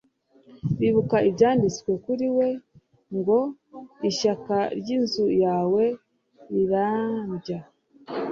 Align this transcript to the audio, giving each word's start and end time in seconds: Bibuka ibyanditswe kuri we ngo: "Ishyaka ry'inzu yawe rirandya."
Bibuka 0.79 1.17
ibyanditswe 1.29 1.91
kuri 2.03 2.27
we 2.37 2.47
ngo: 3.17 3.39
"Ishyaka 4.09 4.55
ry'inzu 4.79 5.25
yawe 5.43 5.83
rirandya." 6.53 7.59